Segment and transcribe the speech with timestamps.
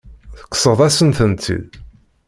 [0.37, 1.69] Tekkseḍ-asen-tent-id.